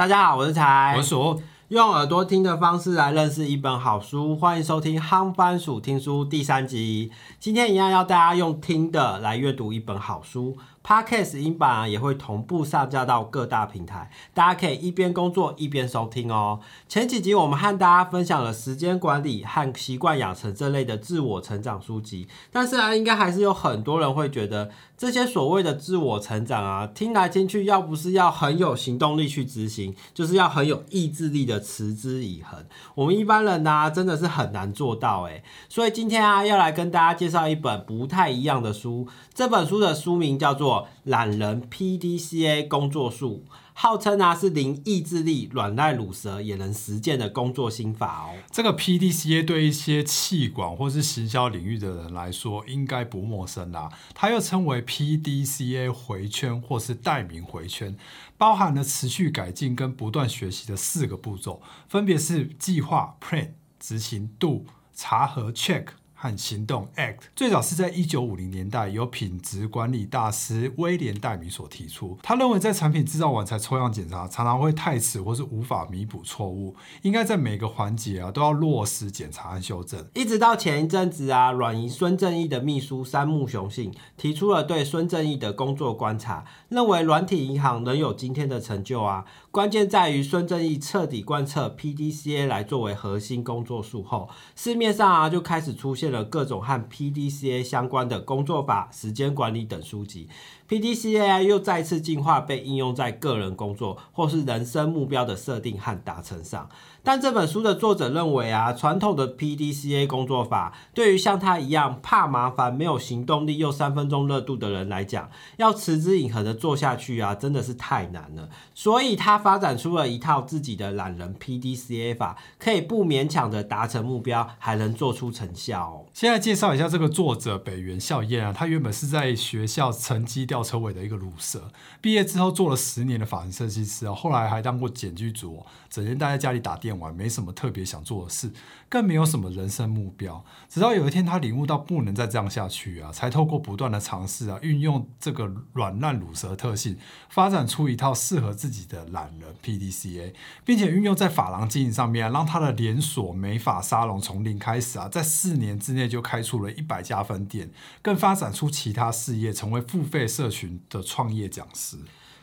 [0.00, 7.12] 大家好，我是才，我是鼠，用耳朵听的方式来认识一本好书，欢迎收听《夯番薯听书》第三集。
[7.38, 10.56] 今天一样要大家用听的来阅读一本好书。
[10.82, 16.60] Podcast 音版啊也会同步上架到各大平台，大家可以一边工作一边收听哦。
[16.88, 32.64] 前几集我们和大家分享了时间管理和习惯养成这类的自我成长书籍，但是啊，应该还是有很多人会觉得这些所谓的自我成长啊，听来听去要不是要很有行动力去执行，就是要很有意志力的持之以恒。
[32.94, 35.44] 我们一般人呢，真的是很难做到诶。
[35.68, 39.06] 所以今天啊，要来跟大家介绍一本不太一样的书。
[39.34, 40.69] 这本书的书名叫做
[41.04, 48.38] 《懒人 PDCA 工作术》，号称啊是零意志力、软烂乳蛇也能实践的工作心法哦。
[48.50, 53.90] 这个 PDCA 对一些气管或是行销领域的人来说，应该不陌生啦。
[54.14, 57.96] 它又称为 PDCA 回圈或是代名回圈，
[58.36, 65.86] 包含了持续改进跟不断学习的四个步骤，分别是计划 Plan、执行 Do、查核 Check。
[66.20, 72.18] 和行动 act 最早是在一九五零年代由品质管理大师威廉戴米所提出。
[72.22, 80.06] 他认为在产品制造完才抽样检查，常常会太迟或是无法弥补错误，应该在每个环节啊都要落实检查和修正。
[80.12, 96.10] 一直到前一阵子啊，软银孙正义的秘书山木雄信提出了对孙正义的工作观察，认为软体银行能有今天的成就啊，关键在于孙正义彻底贯彻 PDCA 来作为核心工作术后，市面上啊就开始出现。
[96.10, 100.28] 了各种和 PDCA 相关的工作法、时间管理等书籍
[100.70, 106.68] ，PDCA 又再次进化，被应用在个人工作或是人生目标的设定和达成上。
[107.02, 118.50] 但这本书的作者认为啊，传统的 PDCA 工作法对于像他一样怕麻烦、没有行动力又三分钟热度的人来讲，要持之以恒的做下去啊，真的是太难了。
[118.74, 125.80] 所以他发展出了一套自己的懒人 PDCA 法，可以不勉强的达成目标，还能做出成效。
[125.80, 136.90] 哦现在介绍一下这个作者北原孝彦啊，他原本是在学校成绩掉车尾的一个卤蛇，毕业之后做了十年的法人设计师啊，后来还当过检居组，整天待在家里打电。
[137.00, 138.50] 玩没什么特别想做的事，
[138.90, 140.44] 更没有什么人生目标。
[140.68, 146.98] 直到有一天，他领悟到不能再这样下去啊，才透过不断的尝试啊，运用这个软烂乳蛇特性，
[147.28, 150.34] 发展出一套适合自己的懒人 PDCA，
[150.64, 157.70] 并且运用在发廊经营上面，让他的连锁美发沙龙从零开始啊，在四年之内就开出了一百家分店，
[158.02, 161.96] 更发展出其他事业，成为付费社群的创业讲师。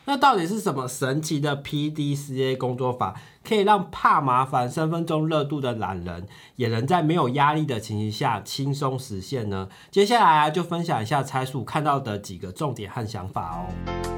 [0.08, 3.14] 那到底是什么神奇的 PDCA 工作法，
[3.44, 6.26] 可以让怕麻烦、三分钟热度的懒人，
[6.56, 9.68] 也能在没有压力的情形下轻松实现呢？
[9.90, 14.17] 接下来啊，就分享一下财鼠看到的几个重点和想法哦。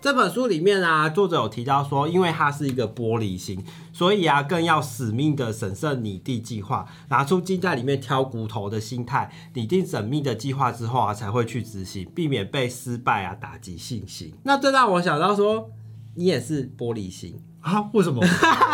[0.00, 14.32] 这本书里面啊，作者有提到说，因为它是一个玻璃心，所以啊，更要死命的审慎拟定计划，拿出金在里面挑骨头的心态，拟定缜密的计划之后啊，才会去执行，避免被失败啊打击信心。
[14.44, 15.68] 那这让我想到说，
[16.14, 17.90] 你也是玻璃心啊？
[17.92, 18.24] 为什么？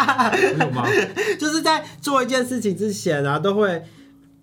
[0.61, 0.87] 有吗？
[1.41, 3.83] 就是在做一件事情之前啊，都会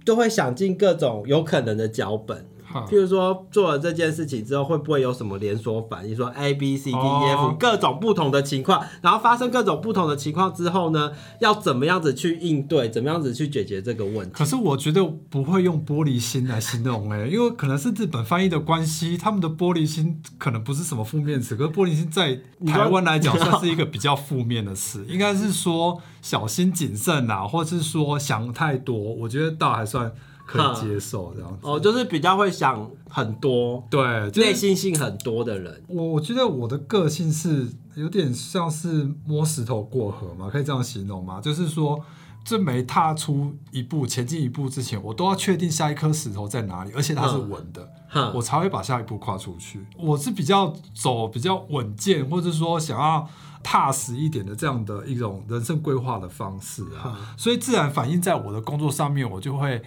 [0.03, 2.47] 都会想尽各种有可能的脚本。
[2.87, 6.15] 譬如说做了这件事情之后，会不会有什么连锁反应？
[6.15, 12.89] 说 A B C D E F 各种不同的情况，然后发生各种不同的情况之后呢，要怎么样子去应对？
[12.89, 14.33] 怎么样子去解决这个问题？
[14.33, 30.11] 可是我觉得不会用玻璃心来形容哎，因为可能是日本翻译的关系，他们的玻璃心可能不是什么负面词，可是玻璃心在台湾来讲算是一个比较负面的词，应该是说小心谨慎啊，或是说想太多，我觉得倒还算。
[30.45, 35.83] 可以接受这样子哦，就是比较会想很多，对，内心性很多的人。
[35.87, 41.39] 我我觉得我的个性是有点像是摸石头过河嘛，可以这样形容吗？
[41.39, 42.03] 就是说，
[42.43, 47.87] 这没踏出一步前进一步之前，我都要确定下一颗石头在哪里，而且它是稳的，
[48.33, 49.85] 我才会把下一步跨出去。
[49.97, 53.25] 我是比较走比较稳健，或者说想要
[53.63, 59.81] 踏实一点的这样的一种人生规划的方式啊，所以自然反映在我的工作上面，我就会。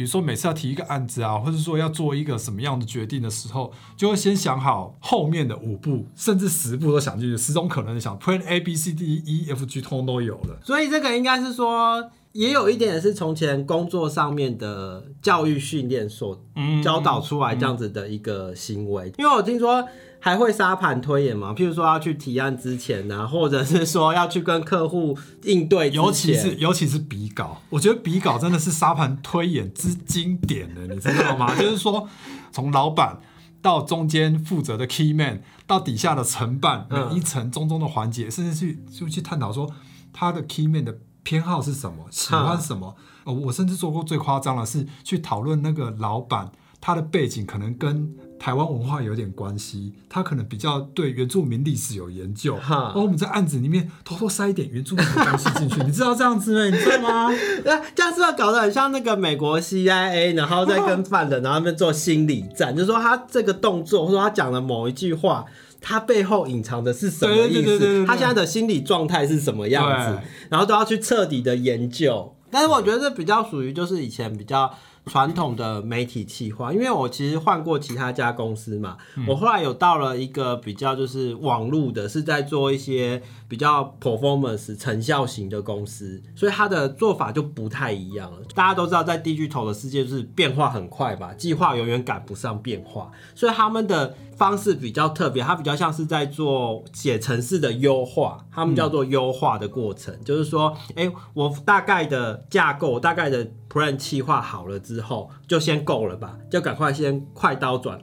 [0.00, 10.58] 比如说每次要提一个案子啊，或者说要做一个什么样的决定的时候，就会先想好后面的五步，甚至十步都想进去，十种可能的想，Plan A B C D E F G 通都有了。
[10.64, 12.02] 所以这个应该是说，
[12.32, 16.44] 也有一点是从前工作上面的教育训练所
[16.82, 19.86] 教导出来这样子的一个行为，因为我听说。
[20.22, 21.54] 还会沙盘推演嘛？
[21.54, 31.50] 譬如说要去提案之前呢，或者是说要去跟客户应对，尤其是尤其是比稿，我觉得比稿真的是沙盘推演之经典的，你知道吗？
[31.58, 32.06] 就是说
[32.52, 33.18] 从老板
[33.62, 39.70] 到中间负责的 key man，到底下的承办嗯每一层中中的环节，甚至去就去探讨说
[40.12, 42.94] 他的 key man 的偏好是什么，喜欢什么。
[43.24, 46.50] 哦，我甚至做过最夸张的是去讨论那个老板
[46.80, 52.56] 他的背景可能跟台湾文化有点关系，他可能比较对原住民历史有研究。
[52.56, 56.64] 哈然后我们在案子里面偷偷塞一点原住民的东西进去， 你知道这样子吗？
[56.74, 57.28] 你知道吗？
[57.66, 65.44] 那这样是不是搞得很像那个美国 CIA，然后再跟 犯人，然后他们做心理战，就是说他这个动作，或者说他讲的某一句话，
[65.80, 68.06] 他背后隐藏的是什么意思？
[68.06, 70.18] 他现在的心理状态是什么样子？
[70.50, 72.34] 然后都要去彻底的研究。
[72.50, 74.74] 但是我觉得这比较属于就是以前比较
[75.06, 78.96] 传统的媒体企划，因为我其实换过其他家公司嘛，
[79.28, 88.38] 我后来有到了一个比较就是网络的，是在做一些比较 performance 成效型的公司，所以它的做法就不太一样了。
[88.52, 108.02] 大家都知道，在低巨头的世界就是变化很快吧，计划永远赶不上变化，所以他们的方式比较特别，它比较像是在做写程式的优化，他们叫做优化的过程，就是说，哎、我大概的架构，大概的 plan 计划好了之后，就先够了吧，就赶快先快刀转。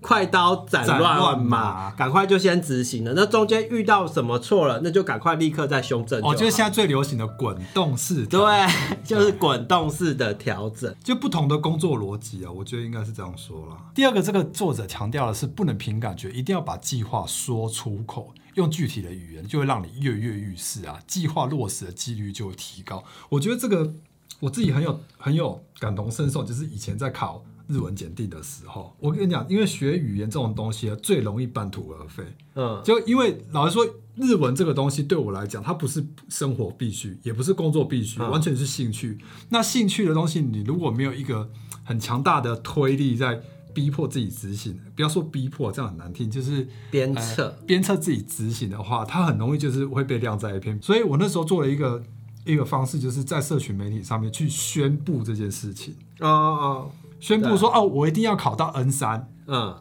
[0.00, 3.12] 快刀斩斩乱乱麻麻，赶快就先执行了。
[3.16, 6.20] 那中间遇到什么错了，那就赶快立刻再修正。
[6.22, 8.68] 哦，就是现在最流行的滚动式调对，
[9.02, 10.94] 就是滚动式的调整。
[11.02, 13.76] 就不同的工作逻辑啊，我觉得应该是这样说啦。
[13.94, 23.02] 第二个，这个作者强调的是不能凭感觉，一定要把计划说出口，用具体的语言，就会让你跃跃欲试啊，计划落实的几率就会提高。
[23.28, 23.92] 我觉得这个
[24.40, 32.24] 我自己很有很有感同身受，就是以前在考日文检定的时候，我跟你讲，因为学语言这种东西啊，最容易半途而废。
[32.54, 39.18] 嗯，就因为老实说，日文这个东西对我来讲，它不是生活必须，也不是工作必须，嗯完全是兴趣。
[39.50, 41.50] 那兴趣的东西，你如果没有一个
[41.84, 43.42] 很强大的推力在
[43.74, 47.58] 逼迫自己执行，不要说逼迫，这样很难听，就是鞭呃策。
[47.66, 50.80] 鞭策自己执行的话，它很容易就是会被晾在一边。
[50.80, 52.02] 所以我那时候做了一个
[52.46, 56.90] 一个方式，就是在社群媒体上面去宣布这件事情，哦哦，
[57.20, 59.32] 宣布说哦，我一定要考到 N 三。
[59.46, 59.76] 嗯，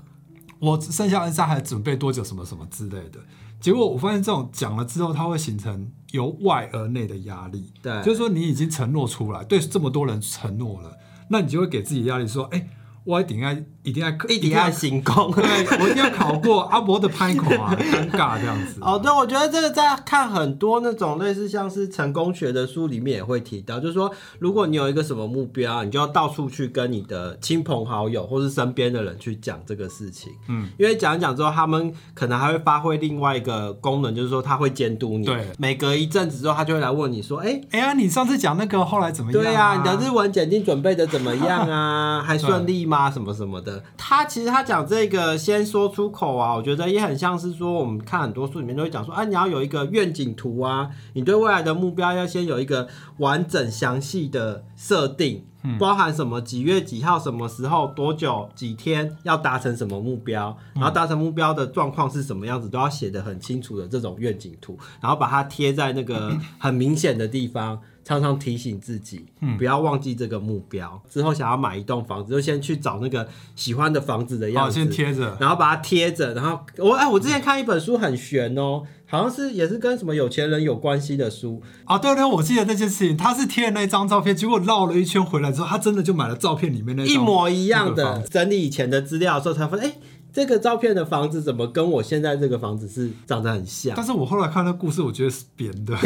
[0.59, 3.19] 我剩下 N 三还准备多久，什么什么之类的。
[3.59, 7.73] 结果我发现这种讲了之后，它会形成由外而内的压力。
[7.81, 10.97] 对，就是说你已经承诺出来，对这么多人承诺了，
[11.29, 12.67] 那你就会给自己压力，说，哎、
[13.05, 13.51] 我一定要
[13.83, 15.31] 一定要一定要行功。
[15.31, 15.43] 对
[15.79, 18.79] 我一定要考过阿伯的拍口啊，尴尬这样子。
[18.83, 30.31] 哦，对，我觉得这个在看很多那种类似像是成功学的书里面也会提到，就是说，如果你有一个什么目标，你就要到处去跟你的亲朋好友或是身边的人去讲这个事情。
[30.49, 35.25] 嗯，因为讲一讲之后，他们可能还会发挥另外一个功能，就是说他会监督你。
[35.25, 42.23] 对每隔一阵子之后，他就会来问你说：“哎、哎呀，你上次讲那个后来怎么样、对啊，你的日文检定准备的怎么样啊？
[42.25, 42.94] 还 顺利吗？
[43.09, 43.83] 什么什么的。
[43.97, 52.87] 他其实他讲这个先说出口啊，我觉得也很像是说，我们看很多书里面都会讲说，啊，你要有一个愿景图啊，你对未来的目标要先有一个
[53.17, 55.45] 完整详细的设定。
[55.79, 69.25] 包含什么几月几号、什么时候、多久、几天要达成什么目标，然后达成目标的状况是什么样子，都要写得很清楚的这种愿景图，然后把它贴在那个很明显的地方，常常提醒自己，
[69.57, 71.01] 不要忘记这个目标。
[71.09, 75.35] 之后想要买一栋房子，就先去找那个喜欢的房子的样好，子，先贴着。
[75.39, 88.21] 然后把它贴着，然后我哎，我之前看一本书很悬哦，好像是也是跟什么有钱人有关系的书，啊，对对，我记得那件事情，他是贴了那张照片，结果绕了一圈回来之后，他真的就买了照片里面那一模一样的。
[88.29, 89.95] 整理以前的资料的时候，才发现，哎，
[90.31, 93.95] 这个照片的房子怎么跟我现在这个房子是长得很像？
[93.97, 95.97] 但是我后来看那故事，我觉得是编的。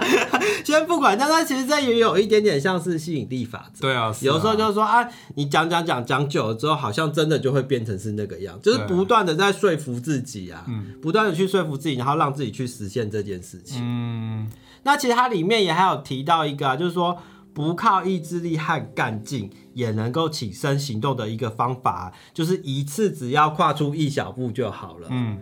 [0.64, 3.82] 先不管，但它其实这也有一点点像是吸引力法则。
[3.82, 10.66] 对啊，啊有的时候就是说啊，你讲讲讲讲久了之后，好像真的就会变成是那个样，就是不断的在说服自己啊，
[11.00, 13.80] 不断的去说服自己，然后让自己去实现这件事情。
[13.82, 14.50] 嗯，
[14.82, 17.18] 那其实它里面也还有提到一个、啊，就是说
[17.52, 25.08] 不靠意志力和干劲也能够起身行动的一个方法啊、就是一次只要跨出一小步就好了。
[25.10, 25.36] 嗯，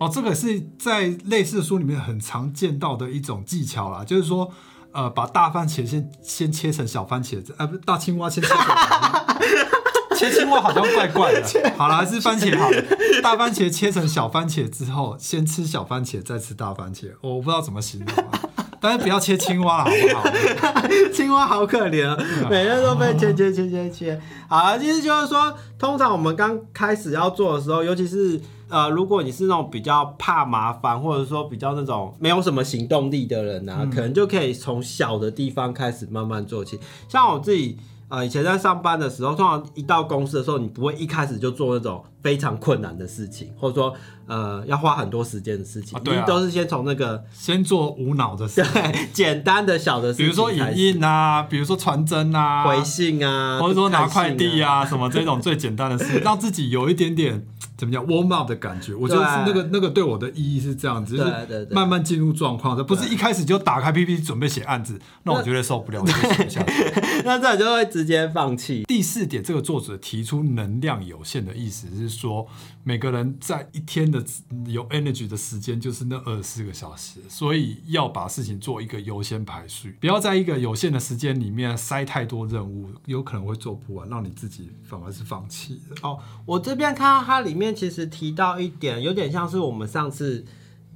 [0.00, 4.50] 哦，这个是在类似的书里面很常见到的一种技巧啦，就是说，
[4.92, 9.26] 呃，把大番茄先先切成小番茄子，呃，不，大青蛙先切成小。
[10.16, 12.82] 切青蛙好像怪怪的，好了，还是番茄好了。
[13.22, 17.10] 大番茄切成小番茄之后，先吃小番茄，再吃大番茄。
[17.20, 18.40] 我不知道怎么形容啊，
[18.80, 20.88] 但是不要切青蛙了，好不好？
[21.12, 22.16] 青蛙好可怜啊，
[22.50, 24.20] 每天都被切切切切切。
[24.48, 28.40] 好了，其实就是说，通常我们刚开始要做的时候，尤其是
[28.70, 36.78] 呃，如果你是那种比较怕麻烦，或者说比较那种没有什么行动力的人啊，可能就可以从小的地方开始慢慢做起。
[37.08, 37.76] 像我自己。
[38.12, 43.94] 呃，以前在上班的时候，通常一到公司的时候，你不会一开始就做那种非常困难的事情，或者说
[44.26, 46.20] 呃要花很多时间的事情，啊对啊。
[46.20, 57.46] 你都是先从那个先做无脑的事， 对简单的小的事情比如说影印啊，比如说传真啊，回信啊，或者说拿快递啊，什么这种最简单的事， 让自己有一点点
[57.76, 58.94] 怎么讲 warm up 的感觉。
[58.94, 61.68] 我觉得是那个那个对我的意义是这样子，就对对对。
[61.68, 66.62] 是慢慢进入状况的，不是一开始就打开 PPT 准备写案子，那我绝对受不了，我就写不下。
[66.62, 66.72] 去。
[67.24, 68.84] 那这就会直接放弃。
[68.84, 72.46] 第四点，这个作者提出能量有限的意思是说，
[72.84, 74.22] 每个人在一天的
[74.66, 85.96] 有 energy 的时间就是那二十四个小时，所以要把事情做一个优先排序，不要在一个有限的时间里面塞太多任务，有可能会做不完，让你自己反而是放弃的。
[86.06, 90.44] 哦，我这边看到它里面其实提到一点，有点像是我们上次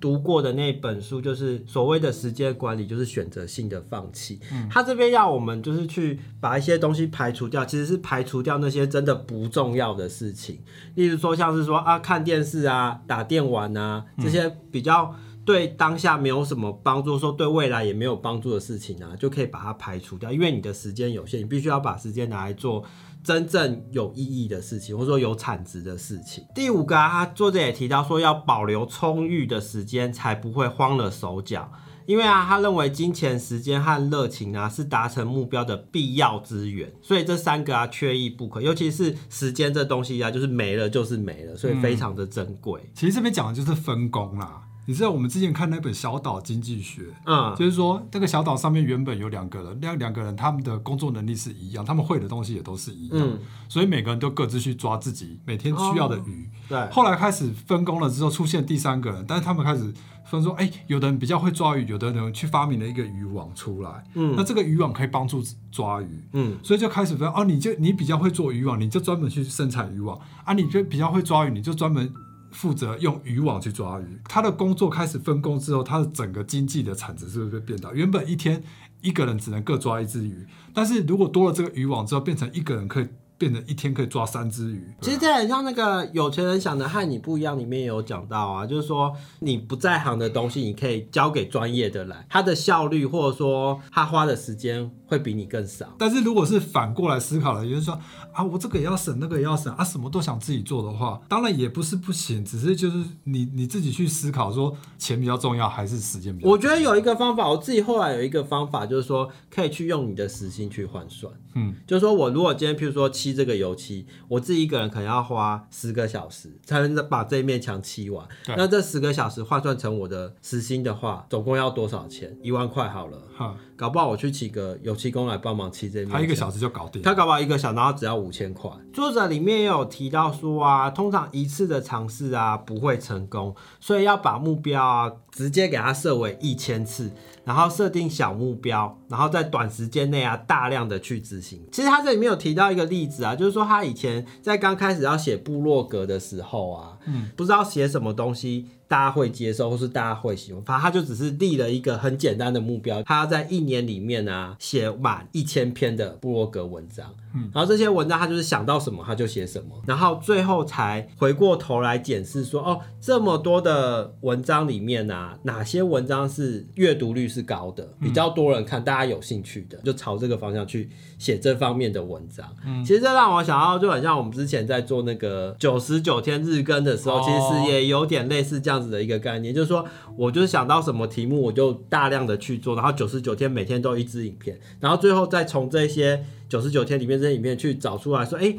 [0.04, 4.38] 读过的那本书，就是所谓的时间管理，就是选择性的放弃。
[4.68, 10.58] 他这边要我们就是去把一些东西排除掉，其实是排除掉那些真的不重要的事情，
[10.94, 15.16] 例如说像是说啊看电视啊、打电玩啊这些比较。
[15.44, 22.82] 对当下没有什么帮助，说对未来也没有帮助的事情啊，就可以把它排除掉，因为你的时间有限，你必须要把时间拿来做
[23.22, 26.44] 真正有意义的事情，或者说有产值的事情。
[26.54, 31.70] 第五个啊，他作者也提到说，要保留充裕的时间，才不会慌了手脚。
[32.06, 38.60] 因为啊，他认为金钱、时间和热情啊是达成目标的必要资源，所以这三个啊缺一不可。
[38.60, 42.90] 尤其是时间这东西啊，就是没了就是没了，所以非常的珍贵。
[42.94, 44.62] 其实这边讲的就是分工啦。
[44.86, 53.38] 你知道我们之前看那本《小岛经济学》，嗯，就是说那个小岛上面原本有两个人，那两个人他们的工作能力是一样，他们会的东西也都是一样，嗯。
[53.68, 56.48] 所以每个人都各自去抓自己每天需要的鱼。
[56.68, 59.92] 对，后来开始分工了之后，出现第三个人，但是他们开始
[60.26, 64.34] 分说，哎、有的人比较会抓鱼，有的人去发明了一个渔网出来，嗯。
[64.36, 66.24] 那这个渔网可以帮助抓鱼。
[66.32, 66.56] 嗯。
[66.62, 70.18] 所以就开始分哦，你就你比较会做渔网，你就专门去生产渔网。
[70.44, 72.12] 啊；你就比较会抓鱼，你就专门
[72.54, 74.20] 负责用渔网去抓鱼。
[74.24, 77.92] 他的工作开始分工之后，他的整个经济的产值是不是变大？
[77.92, 78.62] 原本一天
[79.02, 84.82] 一个人只能各抓一只鱼，但是如果多了这个渔网之后，变成一个人可以变成一天可以抓三只鱼。
[85.00, 95.94] 其实这很像那个有钱人想的和你不一样，里面也有讲到啊，就是说你不在行的东西，你可以交给专业的来，他的效率或者说他花的时间会比你更少。
[95.98, 97.98] 但是如果是反过来思考了，也就是说
[98.32, 106.52] 啊，我这个也要省，那个也要省啊，什么都想自己做的话，当然也不是不行，只是就是你你自己去思考说钱比较重要还是时间比较重要。
[106.52, 111.32] 我觉得有一个方法，我自己后来有一个方法，就是说可以去用你的时薪去换算。
[111.54, 118.26] 嗯，就是说我如果今天譬如说漆这个油漆，我自己一个人可能要花十个小时才能把这一面墙漆完。
[118.48, 122.36] 那这十个小时换算成我的时薪的话，总共要多少钱？
[122.42, 123.22] 一万块好了。
[123.34, 126.18] 哈，搞不好我去请个油漆工来帮忙漆这面墙。
[126.18, 127.02] 他一个小时就搞定。
[127.02, 128.70] 他搞不好一个小时，然后只要五千块。
[128.92, 137.10] 作者里面也有提到说啊，通常一次的尝试啊不会成功，所以要把目标啊直接给它设为一千次，
[137.44, 141.60] 然后设定小目标，然后在短时间内啊大量的去执行。
[141.72, 148.66] 其实他这里面有提到一个例子啊，就是说他以前在刚开始要写部落格的时候啊，嗯，不知道写什么东西。
[148.86, 170.88] 大家会接受，或是大家会喜欢，反正他就只是立了一个很简单的目标，他要在一年里面啊写满一千篇的部落格文章，嗯，然后这些文章他就是想到什么他就写什么，然后最后才回过头来检视说，哦，这么多的文章里面啊，哪些文章是阅读率是高的，比较多人看，大家有兴趣的，就朝这个方向去
[171.18, 172.46] 写这方面的文章。
[172.64, 177.24] 嗯，其实这让我想到，就很像我们之前在做那个九十九天日更的时候，哦。
[177.24, 179.84] 其实也有点类似这样子的一个概念，就是说
[180.16, 188.54] 我就是想到什么题目，我就大量的去做，然后九十九天每天都一支影片，然后最后再从这些九十九天里面这些影片去找出来说，哎、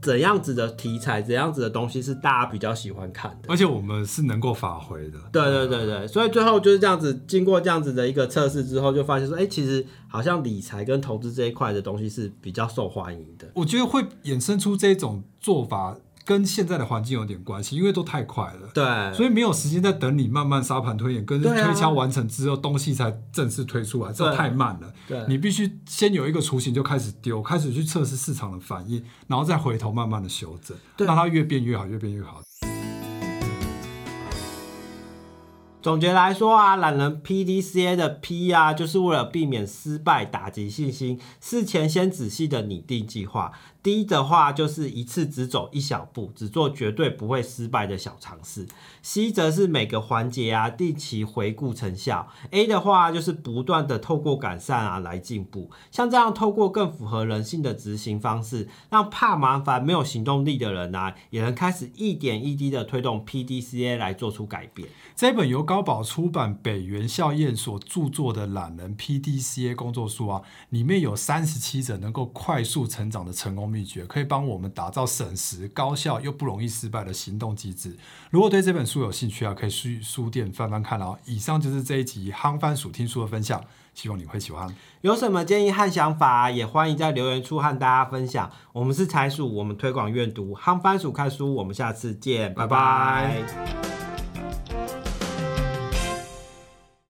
[0.00, 3.48] 怎样子的题材，怎样子的东西是大家比较喜欢看的。
[3.48, 5.18] 而且我们是能够发挥的。
[5.32, 13.50] 对对对对，所以最后就是这样子，经过这样子的一个测试之后，就发现说，哎、其实好像理财跟投资这一块的东西是比较受欢迎的。
[13.54, 15.96] 我觉得会衍生出这种做法，
[16.26, 18.68] 跟现在的环境有点关系，因为都太快了。
[18.74, 24.92] 对，所以没有时间在等你慢慢沙盘推演，跟推敲完成之后，东西才正式推出来，这太慢了。
[25.06, 32.42] 对你必须先有一个雏形就开始丢，开始去测试市场的反应，然后再回头慢慢的修正，让它越变越好，越变越好。
[35.86, 43.52] 总结来说啊，懒人 PDCA 的 P 啊，就是为了避免失败、打击信心，事前先仔细的拟定计划。
[43.84, 48.66] D 的话就是一次只走一小步，只做绝对不会失败的小尝试。
[49.00, 52.26] C 则是每个环节啊定期回顾成效。
[52.50, 55.70] A 的话就是不断的透过改善啊来进步。
[55.92, 64.88] 像这样透过更符合人性的执行方式，让怕麻烦、没有行动力的人啊，也能开始一点一滴的推动 PDCA 来做出改变。
[65.14, 77.96] 这本由高宝出版、北原校验所著作的懒人 PDCA 工作书啊，里面有三十七则能够快速成长的成功秘诀，可以帮我们打造省时、高效又不容易失败的行动机制。
[78.30, 81.18] 如果对这本书有兴趣啊，可以去书店翻翻看哦。
[81.24, 83.62] 以上就是这一集夯番薯听书的分享，
[83.94, 84.74] 希望你会喜欢。
[85.00, 88.50] 有什么建议和想法，也欢迎在留言处和大家分享。
[88.72, 93.95] 我们是财鼠，我们推广阅读，夯番薯看书，我们下次见，拜拜